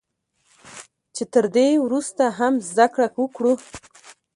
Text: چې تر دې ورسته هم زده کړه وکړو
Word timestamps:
چې 1.15 1.23
تر 1.33 1.45
دې 1.55 1.69
ورسته 1.85 2.23
هم 2.39 2.53
زده 2.69 2.85
کړه 2.93 3.07
وکړو 3.21 3.53